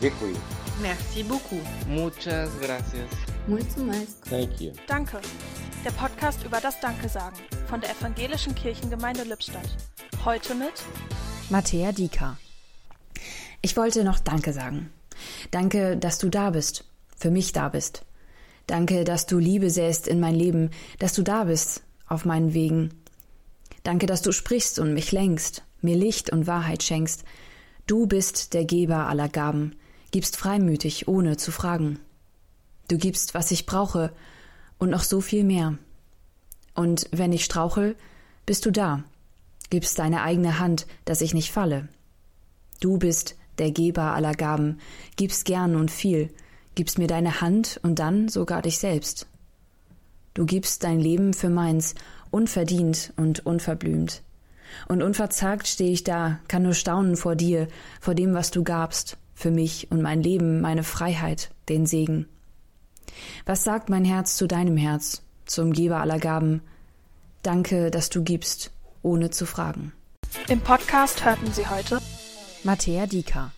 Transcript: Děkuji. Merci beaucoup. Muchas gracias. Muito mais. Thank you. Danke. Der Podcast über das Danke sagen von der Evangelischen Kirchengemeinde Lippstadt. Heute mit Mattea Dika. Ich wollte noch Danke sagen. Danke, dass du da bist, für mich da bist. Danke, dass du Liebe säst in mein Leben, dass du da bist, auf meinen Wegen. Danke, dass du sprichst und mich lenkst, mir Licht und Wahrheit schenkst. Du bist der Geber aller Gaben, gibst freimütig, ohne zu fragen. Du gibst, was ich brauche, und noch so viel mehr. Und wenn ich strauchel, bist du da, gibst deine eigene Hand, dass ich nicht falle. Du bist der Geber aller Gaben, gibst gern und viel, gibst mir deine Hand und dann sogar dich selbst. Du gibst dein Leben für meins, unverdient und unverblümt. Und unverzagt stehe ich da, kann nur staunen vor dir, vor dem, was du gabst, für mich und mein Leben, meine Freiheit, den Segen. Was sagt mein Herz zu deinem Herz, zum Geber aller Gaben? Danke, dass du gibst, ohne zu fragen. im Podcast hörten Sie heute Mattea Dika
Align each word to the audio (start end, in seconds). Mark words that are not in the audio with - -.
Děkuji. 0.00 0.36
Merci 0.80 1.24
beaucoup. 1.24 1.62
Muchas 1.88 2.50
gracias. 2.60 3.10
Muito 3.48 3.80
mais. 3.80 4.14
Thank 4.30 4.60
you. 4.60 4.72
Danke. 4.86 5.20
Der 5.84 5.90
Podcast 5.92 6.44
über 6.44 6.60
das 6.60 6.80
Danke 6.80 7.08
sagen 7.08 7.36
von 7.68 7.80
der 7.80 7.90
Evangelischen 7.90 8.54
Kirchengemeinde 8.54 9.24
Lippstadt. 9.24 9.68
Heute 10.24 10.54
mit 10.54 10.72
Mattea 11.50 11.92
Dika. 11.92 12.36
Ich 13.60 13.76
wollte 13.76 14.04
noch 14.04 14.20
Danke 14.20 14.52
sagen. 14.52 14.92
Danke, 15.50 15.96
dass 15.96 16.18
du 16.18 16.28
da 16.28 16.50
bist, 16.50 16.84
für 17.16 17.30
mich 17.30 17.52
da 17.52 17.68
bist. 17.68 18.04
Danke, 18.68 19.02
dass 19.02 19.26
du 19.26 19.38
Liebe 19.38 19.70
säst 19.70 20.06
in 20.06 20.20
mein 20.20 20.34
Leben, 20.34 20.70
dass 21.00 21.14
du 21.14 21.22
da 21.22 21.44
bist, 21.44 21.82
auf 22.06 22.24
meinen 22.24 22.54
Wegen. 22.54 22.94
Danke, 23.82 24.06
dass 24.06 24.22
du 24.22 24.30
sprichst 24.30 24.78
und 24.78 24.94
mich 24.94 25.10
lenkst, 25.10 25.64
mir 25.80 25.96
Licht 25.96 26.30
und 26.30 26.46
Wahrheit 26.46 26.84
schenkst. 26.84 27.24
Du 27.86 28.06
bist 28.06 28.54
der 28.54 28.64
Geber 28.64 29.08
aller 29.08 29.28
Gaben, 29.28 29.74
gibst 30.10 30.36
freimütig, 30.36 31.08
ohne 31.08 31.36
zu 31.36 31.52
fragen. 31.52 31.98
Du 32.88 32.96
gibst, 32.96 33.34
was 33.34 33.50
ich 33.50 33.66
brauche, 33.66 34.12
und 34.78 34.90
noch 34.90 35.02
so 35.02 35.20
viel 35.20 35.44
mehr. 35.44 35.76
Und 36.74 37.08
wenn 37.10 37.32
ich 37.32 37.44
strauchel, 37.44 37.96
bist 38.46 38.64
du 38.64 38.70
da, 38.70 39.02
gibst 39.70 39.98
deine 39.98 40.22
eigene 40.22 40.58
Hand, 40.58 40.86
dass 41.04 41.20
ich 41.20 41.34
nicht 41.34 41.50
falle. 41.50 41.88
Du 42.80 42.98
bist 42.98 43.36
der 43.58 43.72
Geber 43.72 44.14
aller 44.14 44.34
Gaben, 44.34 44.78
gibst 45.16 45.44
gern 45.44 45.74
und 45.74 45.90
viel, 45.90 46.30
gibst 46.76 46.98
mir 46.98 47.08
deine 47.08 47.40
Hand 47.40 47.80
und 47.82 47.98
dann 47.98 48.28
sogar 48.28 48.62
dich 48.62 48.78
selbst. 48.78 49.26
Du 50.34 50.46
gibst 50.46 50.84
dein 50.84 51.00
Leben 51.00 51.34
für 51.34 51.50
meins, 51.50 51.96
unverdient 52.30 53.12
und 53.16 53.44
unverblümt. 53.44 54.22
Und 54.86 55.02
unverzagt 55.02 55.66
stehe 55.66 55.90
ich 55.90 56.04
da, 56.04 56.38
kann 56.46 56.62
nur 56.62 56.74
staunen 56.74 57.16
vor 57.16 57.34
dir, 57.34 57.66
vor 58.00 58.14
dem, 58.14 58.34
was 58.34 58.52
du 58.52 58.62
gabst, 58.62 59.16
für 59.38 59.50
mich 59.52 59.90
und 59.92 60.02
mein 60.02 60.20
Leben, 60.20 60.60
meine 60.60 60.82
Freiheit, 60.82 61.50
den 61.68 61.86
Segen. 61.86 62.26
Was 63.46 63.62
sagt 63.62 63.88
mein 63.88 64.04
Herz 64.04 64.36
zu 64.36 64.48
deinem 64.48 64.76
Herz, 64.76 65.22
zum 65.46 65.72
Geber 65.72 66.00
aller 66.00 66.18
Gaben? 66.18 66.60
Danke, 67.42 67.92
dass 67.92 68.10
du 68.10 68.24
gibst, 68.24 68.72
ohne 69.02 69.30
zu 69.30 69.46
fragen. 69.46 69.92
im 70.48 70.60
Podcast 70.60 71.24
hörten 71.24 71.52
Sie 71.52 71.68
heute 71.68 72.00
Mattea 72.64 73.06
Dika 73.06 73.52